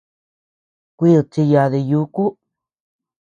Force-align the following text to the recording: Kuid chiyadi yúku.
Kuid 0.97 1.25
chiyadi 1.33 1.79
yúku. 1.89 2.25